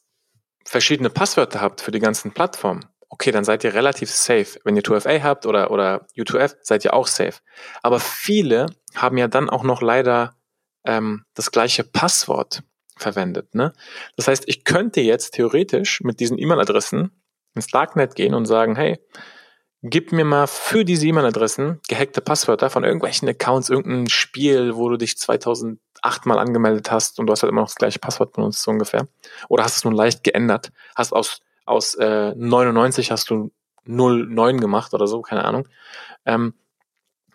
[0.66, 4.60] verschiedene Passwörter habt für die ganzen Plattformen, okay, dann seid ihr relativ safe.
[4.64, 7.40] Wenn ihr 2FA habt oder, oder U2F, seid ihr auch safe.
[7.84, 10.36] Aber viele haben ja dann auch noch leider
[10.86, 12.64] ähm, das gleiche Passwort
[12.98, 13.54] verwendet.
[13.54, 13.74] Ne?
[14.16, 17.12] Das heißt, ich könnte jetzt theoretisch mit diesen E-Mail-Adressen
[17.54, 18.98] ins Darknet gehen und sagen, hey,
[19.84, 24.96] gib mir mal für diese E-Mail-Adressen gehackte Passwörter von irgendwelchen Accounts, irgendein Spiel, wo du
[24.96, 28.62] dich 2008 mal angemeldet hast und du hast halt immer noch das gleiche Passwort benutzt,
[28.64, 29.08] so ungefähr.
[29.50, 33.52] Oder hast es nur leicht geändert, hast aus, aus äh, 99 hast du
[33.86, 35.68] 09 gemacht oder so, keine Ahnung.
[36.26, 36.54] Ähm,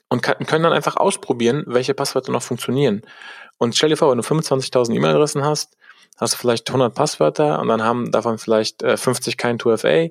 [0.09, 3.03] und können dann einfach ausprobieren, welche Passwörter noch funktionieren.
[3.59, 5.77] Und stell dir vor, wenn du 25.000 E-Mail-Adressen hast,
[6.17, 10.11] hast du vielleicht 100 Passwörter und dann haben davon vielleicht äh, 50 kein 2FA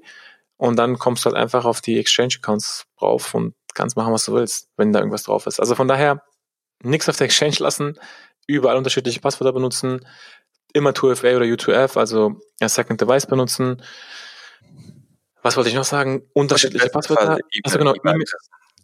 [0.57, 4.33] und dann kommst du halt einfach auf die Exchange-Accounts drauf und kannst machen, was du
[4.33, 5.59] willst, wenn da irgendwas drauf ist.
[5.59, 6.23] Also von daher,
[6.83, 7.97] nichts auf der Exchange lassen,
[8.47, 10.05] überall unterschiedliche Passwörter benutzen,
[10.75, 13.81] immer 2FA oder U2F, also ja, Second Device benutzen.
[15.41, 16.27] Was wollte ich noch sagen?
[16.33, 17.39] Unterschiedliche Passwörter.
[17.63, 17.93] Also genau,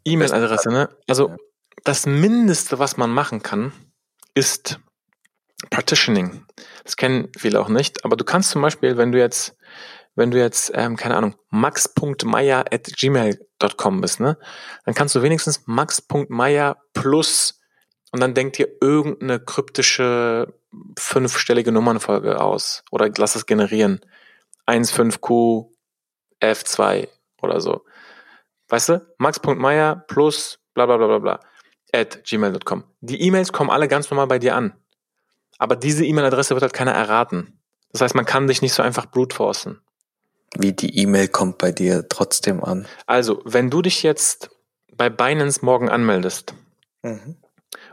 [0.05, 0.89] E-Mail-Adresse, ne?
[1.07, 1.35] Also
[1.83, 3.73] das Mindeste, was man machen kann,
[4.33, 4.79] ist
[5.69, 6.45] Partitioning.
[6.83, 9.55] Das kennen viele auch nicht, aber du kannst zum Beispiel, wenn du jetzt,
[10.15, 14.37] wenn du jetzt, ähm, keine Ahnung, max.meier at gmail.com bist, ne,
[14.85, 17.60] dann kannst du wenigstens max.meier plus
[18.11, 20.53] und dann denkt dir irgendeine kryptische
[20.97, 24.01] fünfstellige Nummernfolge aus oder lass es generieren.
[24.67, 25.67] 15Q
[26.41, 27.07] F2
[27.41, 27.83] oder so.
[28.69, 29.05] Weißt du?
[29.17, 31.39] Max.meier plus bla bla bla bla bla
[31.93, 32.83] at gmail.com.
[33.01, 34.73] Die E-Mails kommen alle ganz normal bei dir an.
[35.57, 37.59] Aber diese E-Mail-Adresse wird halt keiner erraten.
[37.91, 39.81] Das heißt, man kann dich nicht so einfach brute forcen.
[40.57, 42.87] Wie die E-Mail kommt bei dir trotzdem an.
[43.05, 44.49] Also, wenn du dich jetzt
[44.95, 46.53] bei Binance morgen anmeldest
[47.03, 47.37] mhm.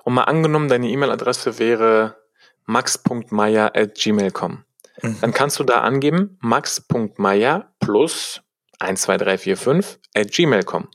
[0.08, 2.16] Und mal angenommen, deine E-Mail-Adresse wäre
[2.64, 4.64] max.meier at gmail.com,
[5.02, 5.20] mhm.
[5.20, 8.40] dann kannst du da angeben max.meier plus
[8.78, 10.88] 12345 at gmail.com.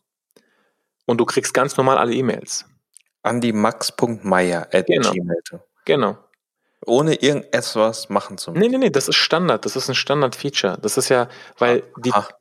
[1.05, 2.65] Und du kriegst ganz normal alle E-Mails.
[3.21, 5.13] An die max.meier at genau.
[5.85, 6.17] Genau.
[6.83, 8.61] Ohne irgendetwas machen zu müssen.
[8.61, 9.63] Nee, nee, nee, das ist Standard.
[9.63, 10.79] Das ist ein Standard-Feature.
[10.81, 12.09] Das ist ja, weil die.
[12.11, 12.31] Ach.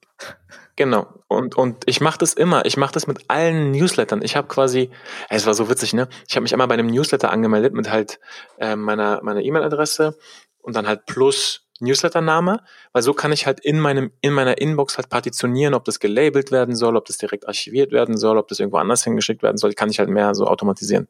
[0.76, 1.06] Genau.
[1.28, 2.64] Und, und ich mache das immer.
[2.64, 4.22] Ich mache das mit allen Newslettern.
[4.22, 4.90] Ich habe quasi,
[5.28, 6.08] es war so witzig, ne?
[6.28, 8.18] Ich habe mich einmal bei einem Newsletter angemeldet mit halt
[8.58, 10.16] äh, meiner meiner E-Mail-Adresse
[10.60, 12.60] und dann halt plus Newsletter-Name,
[12.92, 16.52] weil so kann ich halt in meinem in meiner Inbox halt partitionieren, ob das gelabelt
[16.52, 19.72] werden soll, ob das direkt archiviert werden soll, ob das irgendwo anders hingeschickt werden soll,
[19.74, 21.08] kann ich halt mehr so automatisieren.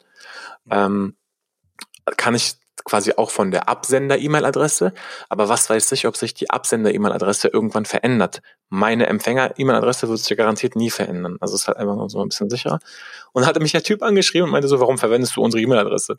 [0.71, 1.17] Ähm,
[2.17, 4.93] kann ich quasi auch von der Absender-E-Mail-Adresse.
[5.29, 8.43] Aber was weiß ich, ob sich die Absender-E-Mail-Adresse irgendwann verändert?
[8.69, 11.37] Meine Empfänger-E-Mail-Adresse wird sich ja garantiert nie verändern.
[11.41, 12.79] Also ist halt einfach nur so ein bisschen sicherer.
[13.33, 16.19] Und hatte mich der Typ angeschrieben und meinte so, warum verwendest du unsere E-Mail-Adresse?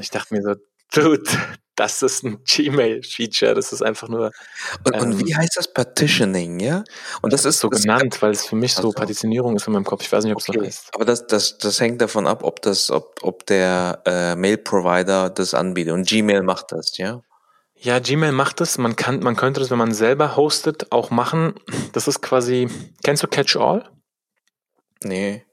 [0.00, 0.54] Ich dachte mir so,
[0.94, 1.22] Dude,
[1.82, 4.30] das ist ein Gmail-Feature, das ist einfach nur.
[4.84, 6.84] Und, ähm, und, wie heißt das Partitioning, ja?
[7.22, 9.66] Und das, das ist so das genannt, weil es für mich so also, Partitionierung ist
[9.66, 10.02] in meinem Kopf.
[10.02, 10.60] Ich weiß nicht, ob es okay.
[10.60, 10.90] so heißt.
[10.94, 15.54] Aber das, das, das hängt davon ab, ob das, ob, ob der äh, Mail-Provider das
[15.54, 15.92] anbietet.
[15.92, 17.20] Und Gmail macht das, ja?
[17.74, 18.78] Ja, Gmail macht das.
[18.78, 21.54] Man kann, man könnte das, wenn man selber hostet, auch machen.
[21.94, 22.68] Das ist quasi.
[23.02, 23.90] Kennst du Catch All?
[25.02, 25.44] Nee.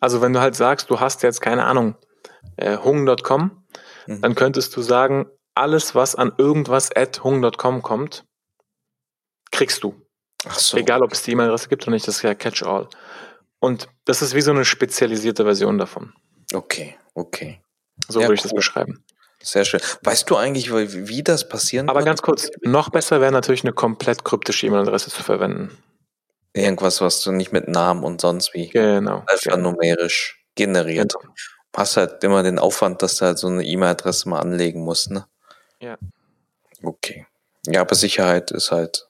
[0.00, 1.96] Also wenn du halt sagst, du hast jetzt keine Ahnung,
[2.56, 3.58] äh, hung.com
[4.08, 4.22] Mhm.
[4.22, 5.26] dann könntest du sagen,
[5.58, 8.24] alles, was an irgendwas at hung.com kommt,
[9.50, 9.94] kriegst du.
[10.46, 10.76] Ach so.
[10.76, 12.88] Egal, ob es die E-Mail-Adresse gibt oder nicht, das ist ja Catch-all.
[13.60, 16.12] Und das ist wie so eine spezialisierte Version davon.
[16.54, 17.60] Okay, okay.
[18.08, 18.50] So ja, würde ich cool.
[18.50, 19.04] das beschreiben.
[19.42, 19.80] Sehr schön.
[20.02, 23.72] Weißt du eigentlich, wie, wie das passieren Aber ganz kurz, noch besser wäre natürlich eine
[23.72, 25.76] komplett kryptische E-Mail-Adresse zu verwenden.
[26.54, 30.72] Irgendwas, was du nicht mit Namen und sonst wie genau, alphanumerisch genau.
[30.72, 31.14] generiert.
[31.20, 31.34] Genau
[31.78, 35.26] hast halt immer den Aufwand, dass du halt so eine E-Mail-Adresse mal anlegen musst, ne?
[35.80, 35.98] Ja.
[36.82, 37.26] Okay.
[37.66, 39.08] Ja, aber Sicherheit ist halt,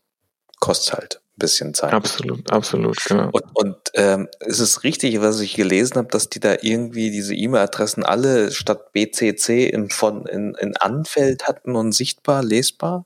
[0.59, 1.93] kostet halt ein bisschen Zeit.
[1.93, 3.31] Absolut, absolut, genau.
[3.31, 7.35] Und, und ähm, ist es richtig, was ich gelesen habe, dass die da irgendwie diese
[7.35, 13.05] E-Mail-Adressen alle statt BCC in, von, in, in Anfeld hatten und sichtbar, lesbar?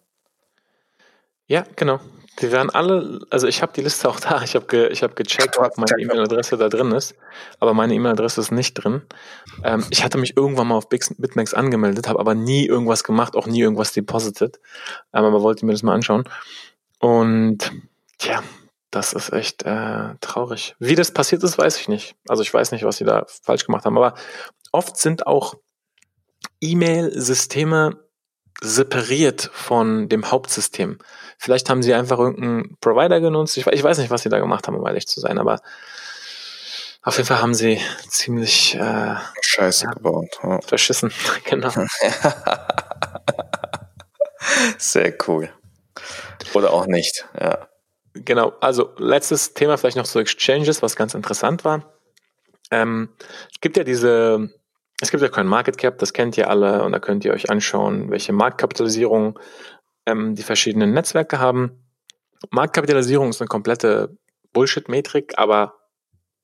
[1.47, 2.01] Ja, genau.
[2.43, 4.43] Die werden alle, also ich habe die Liste auch da.
[4.43, 7.15] Ich habe ge, ich hab gecheckt, ob meine E-Mail-Adresse da drin ist,
[7.61, 9.03] aber meine E-Mail-Adresse ist nicht drin.
[9.63, 13.47] Ähm, ich hatte mich irgendwann mal auf Bitmax angemeldet, habe aber nie irgendwas gemacht, auch
[13.47, 14.59] nie irgendwas deposited.
[15.15, 16.25] Ähm, aber wollte mir das mal anschauen.
[16.99, 17.73] Und
[18.19, 18.43] tja,
[18.91, 20.75] das ist echt äh, traurig.
[20.81, 22.17] Wie das passiert ist, weiß ich nicht.
[22.29, 23.97] Also ich weiß nicht, was sie da falsch gemacht haben.
[23.97, 24.15] Aber
[24.73, 25.55] oft sind auch
[26.61, 28.01] E-Mail-Systeme
[28.63, 30.99] separiert von dem Hauptsystem.
[31.37, 33.57] Vielleicht haben sie einfach irgendeinen Provider genutzt.
[33.57, 35.61] Ich, ich weiß nicht, was sie da gemacht haben, um ehrlich zu sein, aber
[37.03, 40.39] auf jeden Fall haben sie ziemlich äh, Scheiße ja, gebaut.
[40.45, 40.61] Ja.
[40.61, 41.13] Verschissen,
[41.45, 41.71] genau.
[44.79, 45.51] Sehr cool.
[46.55, 47.67] Oder auch nicht, ja.
[48.15, 51.99] Genau, also letztes Thema vielleicht noch zu Exchanges, was ganz interessant war.
[52.71, 53.09] Ähm,
[53.51, 54.51] es gibt ja diese
[55.03, 57.51] es gibt ja kein Market Cap, das kennt ihr alle und da könnt ihr euch
[57.51, 59.37] anschauen, welche Marktkapitalisierung
[60.07, 61.85] ähm, die verschiedenen Netzwerke haben.
[62.51, 64.17] Marktkapitalisierung ist eine komplette
[64.53, 65.75] Bullshit-Metrik, aber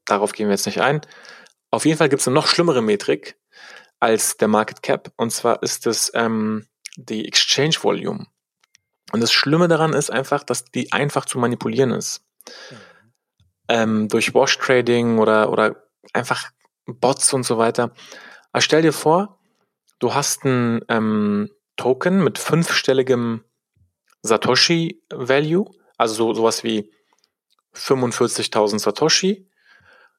[0.07, 1.03] darauf gehen wir jetzt nicht ein.
[1.71, 3.39] Auf jeden Fall gibt es eine noch schlimmere Metrik
[4.01, 6.67] als der Market Cap und zwar ist es ähm,
[6.97, 8.27] die Exchange Volume.
[9.13, 12.27] Und das Schlimme daran ist einfach, dass die einfach zu manipulieren ist.
[12.71, 12.77] Mhm.
[13.69, 16.51] Ähm, durch Wash Trading oder, oder einfach
[16.87, 17.93] Bots und so weiter.
[18.59, 19.39] Aber stell dir vor,
[20.01, 23.45] du hast ein ähm, Token mit fünfstelligem
[24.23, 25.65] Satoshi-Value,
[25.97, 26.91] also so, sowas wie
[27.77, 29.49] 45.000 Satoshi.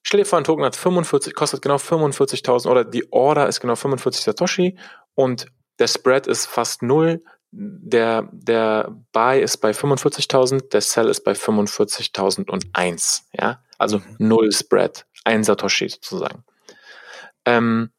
[0.04, 3.76] Stell dir vor, ein Token hat 45, kostet genau 45.000 oder die Order ist genau
[3.76, 4.80] 45 Satoshi
[5.16, 5.48] und
[5.78, 7.22] der Spread ist fast null.
[7.52, 13.22] Der, der Buy ist bei 45.000, der Sell ist bei 45.001.
[13.34, 14.16] Ja, also mhm.
[14.18, 16.46] null Spread, ein Satoshi sozusagen.
[17.44, 17.92] Ähm,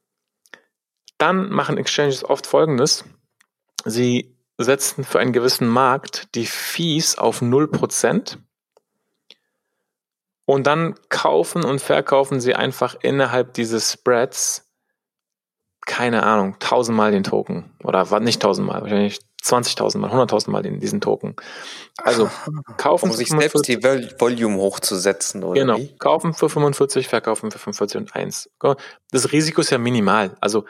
[1.20, 3.04] dann machen Exchanges oft Folgendes.
[3.84, 8.38] Sie setzen für einen gewissen Markt die Fees auf 0%
[10.44, 14.66] und dann kaufen und verkaufen sie einfach innerhalb dieses Spreads,
[15.86, 17.70] keine Ahnung, tausendmal den Token.
[17.82, 21.36] Oder nicht tausendmal, wahrscheinlich 20.000 Mal, 100.000 Mal diesen Token.
[22.02, 22.28] Also
[22.76, 25.60] kaufen um sich selbst die Volume hochzusetzen, oder?
[25.60, 25.96] Genau, wie?
[25.96, 28.50] kaufen für 45, verkaufen für 45 und 1.
[29.10, 30.36] Das Risiko ist ja minimal.
[30.40, 30.66] Also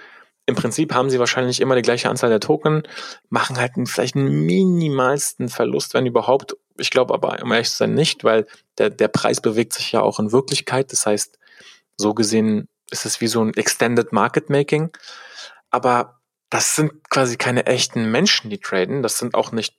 [0.51, 2.83] im Prinzip haben sie wahrscheinlich immer die gleiche Anzahl der Token,
[3.31, 6.57] machen halt vielleicht einen minimalsten Verlust, wenn überhaupt.
[6.77, 8.47] Ich glaube aber, um ehrlich zu sein, nicht, weil
[8.79, 10.93] der, der Preis bewegt sich ja auch in Wirklichkeit.
[10.93, 11.39] Das heißt,
[11.97, 14.91] so gesehen ist es wie so ein Extended Market Making.
[15.71, 19.03] Aber das sind quasi keine echten Menschen, die traden.
[19.03, 19.77] Das sind auch nicht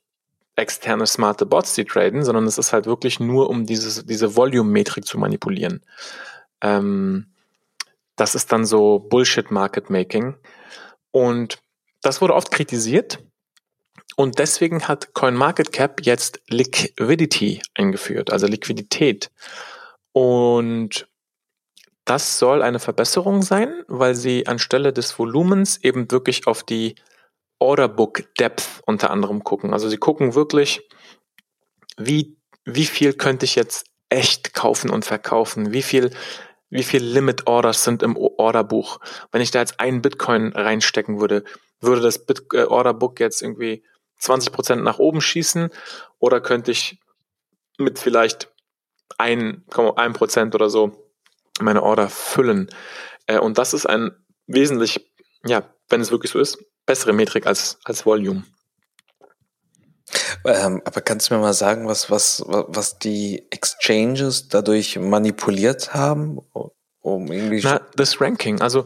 [0.56, 5.06] externe smarte Bots, die traden, sondern es ist halt wirklich nur, um dieses, diese Volume-Metrik
[5.06, 5.82] zu manipulieren.
[6.60, 7.26] Ähm,
[8.16, 10.34] das ist dann so Bullshit-Market-Making.
[11.12, 11.58] Und
[12.00, 13.20] das wurde oft kritisiert.
[14.16, 19.30] Und deswegen hat CoinMarketCap jetzt Liquidity eingeführt, also Liquidität.
[20.12, 21.08] Und
[22.04, 26.96] das soll eine Verbesserung sein, weil sie anstelle des Volumens eben wirklich auf die
[27.58, 29.72] Orderbook Depth unter anderem gucken.
[29.72, 30.88] Also sie gucken wirklich,
[31.96, 35.72] wie, wie viel könnte ich jetzt echt kaufen und verkaufen?
[35.72, 36.10] Wie viel
[36.72, 38.98] wie viel Limit Orders sind im Orderbuch.
[39.30, 41.44] Wenn ich da jetzt einen Bitcoin reinstecken würde,
[41.80, 43.84] würde das Bit äh, Orderbook jetzt irgendwie
[44.20, 45.68] 20 Prozent nach oben schießen
[46.18, 46.98] oder könnte ich
[47.76, 48.50] mit vielleicht
[49.18, 49.64] ein,
[49.96, 51.10] ein Prozent oder so
[51.60, 52.70] meine Order füllen.
[53.26, 54.12] Äh, und das ist ein
[54.46, 55.12] wesentlich,
[55.44, 58.44] ja, wenn es wirklich so ist, bessere Metrik als, als Volume.
[60.44, 66.38] Ähm, aber kannst du mir mal sagen, was, was, was die Exchanges dadurch manipuliert haben?
[67.00, 68.60] Um irgendwie Na, das Ranking.
[68.60, 68.84] Also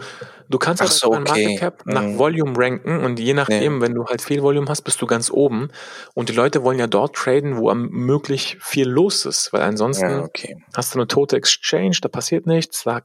[0.49, 1.21] du kannst halt so, okay.
[1.21, 2.19] Market Cap nach mhm.
[2.19, 3.81] Volume ranken und je nachdem, ja.
[3.83, 5.69] wenn du halt viel Volume hast, bist du ganz oben.
[6.15, 10.09] Und die Leute wollen ja dort traden, wo am möglich viel los ist, weil ansonsten
[10.09, 10.57] ja, okay.
[10.75, 13.03] hast du eine tote Exchange, da passiert nichts, da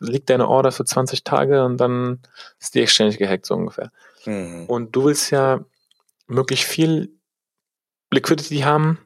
[0.00, 2.20] liegt deine Order für 20 Tage und dann
[2.58, 3.90] ist die Exchange gehackt so ungefähr.
[4.24, 4.64] Mhm.
[4.66, 5.60] Und du willst ja
[6.26, 7.10] möglich viel
[8.14, 8.98] Liquidity haben,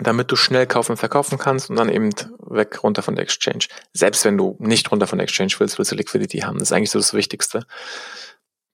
[0.00, 3.66] damit du schnell kaufen und verkaufen kannst und dann eben weg runter von der Exchange.
[3.92, 6.58] Selbst wenn du nicht runter von der Exchange willst, willst du Liquidity haben.
[6.58, 7.66] Das ist eigentlich so das Wichtigste.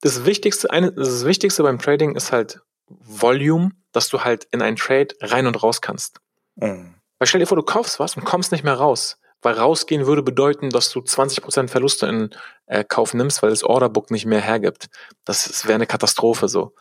[0.00, 4.76] Das Wichtigste, eine, das Wichtigste beim Trading ist halt Volume, dass du halt in einen
[4.76, 6.20] Trade rein und raus kannst.
[6.56, 6.94] Mhm.
[7.18, 9.18] Weil stell dir vor, du kaufst was und kommst nicht mehr raus.
[9.42, 12.30] Weil rausgehen würde bedeuten, dass du 20% Verluste in
[12.66, 14.88] äh, Kauf nimmst, weil das Orderbook nicht mehr hergibt.
[15.24, 16.74] Das, das wäre eine Katastrophe so.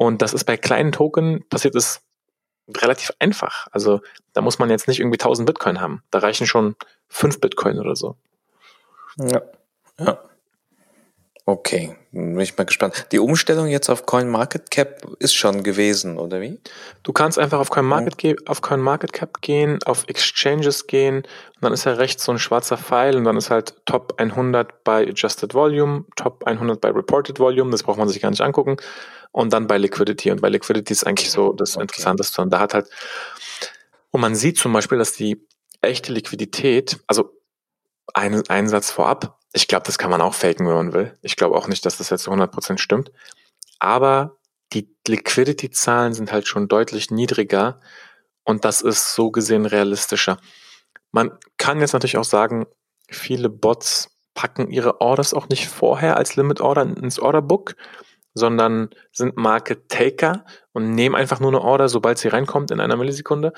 [0.00, 2.00] Und das ist bei kleinen Token passiert es
[2.74, 3.66] relativ einfach.
[3.70, 4.00] Also
[4.32, 6.02] da muss man jetzt nicht irgendwie 1000 Bitcoin haben.
[6.10, 6.74] Da reichen schon
[7.08, 8.16] 5 Bitcoin oder so.
[9.18, 9.42] Ja,
[9.98, 10.18] ja.
[11.44, 13.08] Okay, bin ich mal gespannt.
[13.12, 16.60] Die Umstellung jetzt auf CoinMarketCap ist schon gewesen, oder wie?
[17.02, 21.92] Du kannst einfach auf CoinMarketCap, auf CoinMarketCap gehen, auf Exchanges gehen und dann ist ja
[21.92, 26.44] rechts so ein schwarzer Pfeil und dann ist halt Top 100 bei Adjusted Volume, Top
[26.46, 28.78] 100 bei Reported Volume, das braucht man sich gar nicht angucken
[29.32, 31.82] und dann bei Liquidity und bei Liquidity ist eigentlich so das okay.
[31.82, 32.88] Interessanteste und da hat halt
[34.10, 35.46] und man sieht zum Beispiel, dass die
[35.82, 37.30] echte Liquidität, also
[38.12, 41.16] ein, ein Satz vorab, ich glaube, das kann man auch faken, wenn man will.
[41.22, 43.10] Ich glaube auch nicht, dass das jetzt zu 100% stimmt.
[43.78, 44.38] Aber
[44.72, 47.80] die Liquidity-Zahlen sind halt schon deutlich niedriger
[48.44, 50.38] und das ist so gesehen realistischer.
[51.10, 52.66] Man kann jetzt natürlich auch sagen,
[53.08, 57.74] viele Bots packen ihre Orders auch nicht vorher als Limit Order ins Orderbook,
[58.40, 62.96] sondern sind Market Taker und nehmen einfach nur eine Order, sobald sie reinkommt in einer
[62.96, 63.52] Millisekunde.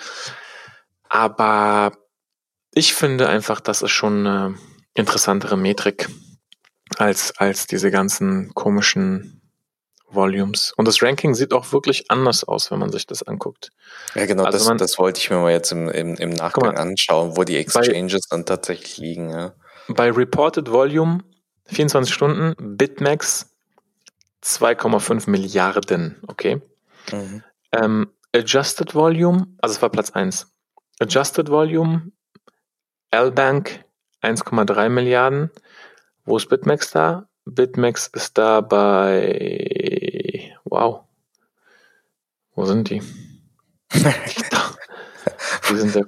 [1.08, 1.92] Aber
[2.74, 4.54] ich finde einfach, das ist schon eine
[4.94, 6.08] interessantere Metrik
[6.98, 9.40] als, als diese ganzen komischen
[10.08, 10.72] Volumes.
[10.76, 13.70] Und das Ranking sieht auch wirklich anders aus, wenn man sich das anguckt.
[14.14, 16.74] Ja, genau, also das, man, das wollte ich mir mal jetzt im, im, im Nachgang
[16.74, 19.30] mal, anschauen, wo die Exchanges bei, dann tatsächlich liegen.
[19.30, 19.54] Ja.
[19.88, 21.20] Bei Reported Volume
[21.66, 23.51] 24 Stunden, Bitmax
[24.42, 26.60] 2,5 Milliarden, okay.
[27.10, 27.42] Mhm.
[27.72, 30.52] Ähm, Adjusted Volume, also es war Platz 1.
[31.00, 32.12] Adjusted Volume
[33.10, 33.84] L-Bank
[34.22, 35.50] 1,3 Milliarden.
[36.24, 37.28] Wo ist Bitmax da?
[37.44, 41.00] Bitmax ist da bei, wow.
[42.54, 43.02] Wo sind die?
[43.92, 46.02] die sind ja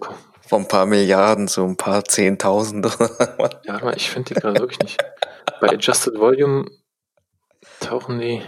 [0.47, 2.87] von ein paar Milliarden zu ein paar Zehntausend.
[3.65, 5.05] ja, aber ich finde die gerade wirklich nicht.
[5.61, 6.71] Bei Adjusted Volume
[7.85, 8.43] tauchen die.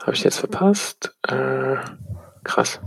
[0.00, 1.14] Habe ich jetzt verpasst?
[1.28, 1.76] Äh,
[2.44, 2.80] krass.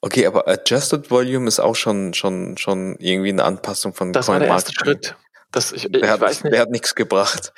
[0.00, 4.38] Okay, aber Adjusted Volume ist auch schon, schon, schon irgendwie eine Anpassung von Das war
[4.38, 5.16] der erste Schritt.
[5.50, 6.52] Das, ich, der, ich hat, weiß nicht.
[6.52, 7.52] der hat nichts gebracht.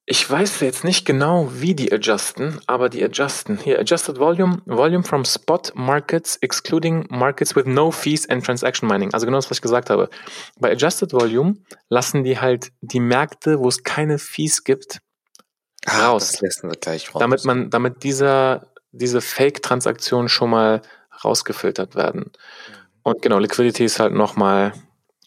[0.04, 3.56] ich weiß jetzt nicht genau, wie die adjusten, aber die adjusten.
[3.56, 9.14] Hier, Adjusted Volume, Volume from Spot Markets, excluding Markets with no fees and transaction mining.
[9.14, 10.10] Also genau das, was ich gesagt habe.
[10.58, 11.54] Bei Adjusted Volume
[11.88, 15.00] lassen die halt die Märkte, wo es keine Fees gibt,
[15.86, 16.32] ah, raus.
[16.32, 17.20] Das lassen wir gleich raus.
[17.20, 20.82] Damit man, damit dieser diese Fake-Transaktionen schon mal
[21.24, 22.30] rausgefiltert werden.
[23.02, 24.72] Und genau, Liquidity ist halt nochmal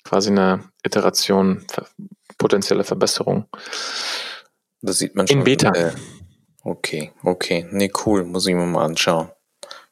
[0.03, 1.65] quasi eine Iteration,
[2.37, 3.45] potenzielle Verbesserung.
[4.81, 5.39] Das sieht man schon.
[5.39, 5.71] In Beta.
[5.73, 5.91] Äh,
[6.63, 7.67] okay, okay.
[7.71, 8.23] Nee, cool.
[8.23, 9.31] Muss ich mir mal anschauen.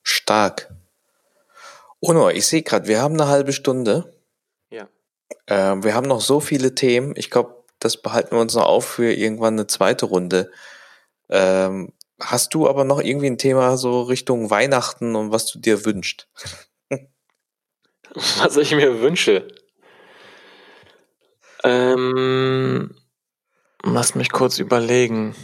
[0.04, 0.73] Stark.
[1.99, 4.13] Uno, ich sehe gerade, wir haben eine halbe Stunde.
[4.69, 4.88] Ja.
[5.47, 7.13] Äh, wir haben noch so viele Themen.
[7.17, 10.52] Ich glaube, das behalten wir uns noch auf für irgendwann eine zweite Runde.
[11.30, 15.84] Ähm, Hast du aber noch irgendwie ein Thema so Richtung Weihnachten und was du dir
[15.84, 16.30] wünschst?
[18.38, 19.48] was ich mir wünsche?
[21.66, 22.96] Ähm,
[23.84, 25.36] lass mich kurz überlegen.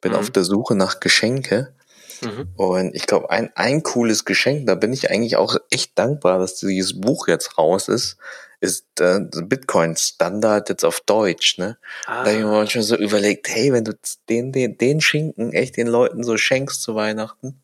[0.00, 0.18] Bin mhm.
[0.18, 1.76] auf der Suche nach Geschenke.
[2.22, 2.48] Mhm.
[2.56, 6.56] Und ich glaube, ein, ein cooles Geschenk, da bin ich eigentlich auch echt dankbar, dass
[6.56, 8.16] dieses Buch jetzt raus ist
[8.60, 11.78] ist äh, Bitcoin Standard jetzt auf Deutsch, ne?
[12.06, 12.24] Ah.
[12.24, 13.92] Da habe ich mir manchmal so überlegt, hey, wenn du
[14.28, 17.62] den, den, den Schinken echt den Leuten so schenkst zu Weihnachten,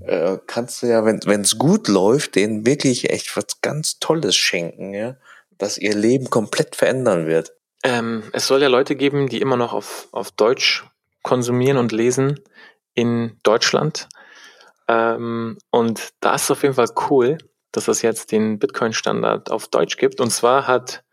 [0.00, 4.94] äh, kannst du ja, wenn es gut läuft, denen wirklich echt was ganz Tolles schenken,
[4.94, 5.16] ja,
[5.58, 7.54] dass ihr Leben komplett verändern wird.
[7.82, 10.84] Ähm, es soll ja Leute geben, die immer noch auf, auf Deutsch
[11.22, 12.40] konsumieren und lesen
[12.94, 14.08] in Deutschland.
[14.88, 17.38] Ähm, und da ist auf jeden Fall cool,
[17.72, 20.20] dass es jetzt den Bitcoin-Standard auf Deutsch gibt.
[20.20, 21.04] Und zwar hat,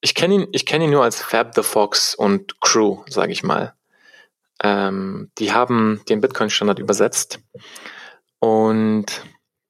[0.00, 3.42] ich kenne ihn, ich kenne ihn nur als Fab the Fox und Crew, sage ich
[3.42, 3.74] mal.
[4.62, 7.40] Ähm, die haben den Bitcoin-Standard übersetzt.
[8.38, 9.06] Und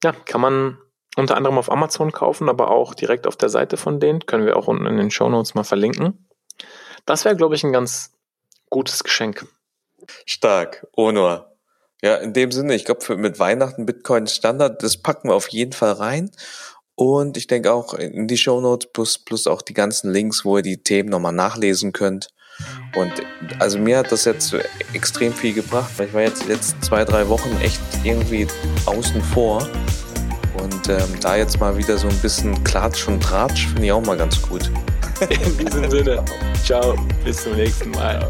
[0.03, 0.77] ja, kann man
[1.15, 4.25] unter anderem auf Amazon kaufen, aber auch direkt auf der Seite von denen.
[4.25, 6.27] Können wir auch unten in den Show Notes mal verlinken.
[7.05, 8.13] Das wäre, glaube ich, ein ganz
[8.69, 9.45] gutes Geschenk.
[10.25, 10.87] Stark.
[10.95, 11.52] Onor.
[12.03, 15.71] Ja, in dem Sinne, ich glaube, mit Weihnachten Bitcoin Standard, das packen wir auf jeden
[15.71, 16.31] Fall rein.
[16.95, 20.57] Und ich denke auch in die Show Notes plus, plus auch die ganzen Links, wo
[20.57, 22.27] ihr die Themen nochmal nachlesen könnt.
[22.95, 23.13] Und
[23.57, 24.53] also mir hat das jetzt
[24.93, 28.47] extrem viel gebracht, weil ich war jetzt die letzten zwei, drei Wochen echt irgendwie
[28.85, 29.65] außen vor.
[30.61, 34.05] Und ähm, da jetzt mal wieder so ein bisschen Klatsch und Tratsch finde ich auch
[34.05, 34.69] mal ganz gut.
[35.29, 36.23] In diesem Sinne,
[36.65, 38.29] ciao, bis zum nächsten Mal.